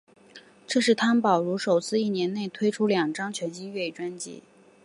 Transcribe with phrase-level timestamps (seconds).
[0.65, 4.41] 这是汤宝如首次一年内推出两张全新粤语专辑。